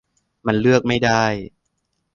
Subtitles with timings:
[0.45, 1.23] มันเลือกไม่ได้